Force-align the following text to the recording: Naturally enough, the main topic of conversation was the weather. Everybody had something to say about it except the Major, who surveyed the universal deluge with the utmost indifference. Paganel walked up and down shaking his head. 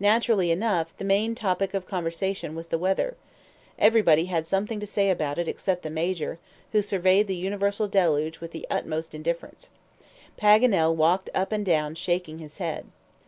Naturally 0.00 0.50
enough, 0.50 0.96
the 0.96 1.04
main 1.04 1.36
topic 1.36 1.74
of 1.74 1.86
conversation 1.86 2.56
was 2.56 2.66
the 2.66 2.76
weather. 2.76 3.16
Everybody 3.78 4.24
had 4.24 4.44
something 4.44 4.80
to 4.80 4.84
say 4.86 5.10
about 5.10 5.38
it 5.38 5.46
except 5.46 5.82
the 5.84 5.90
Major, 5.90 6.40
who 6.72 6.82
surveyed 6.82 7.28
the 7.28 7.36
universal 7.36 7.86
deluge 7.86 8.40
with 8.40 8.50
the 8.50 8.66
utmost 8.68 9.14
indifference. 9.14 9.68
Paganel 10.36 10.96
walked 10.96 11.30
up 11.36 11.52
and 11.52 11.64
down 11.64 11.94
shaking 11.94 12.38
his 12.40 12.58
head. 12.58 12.86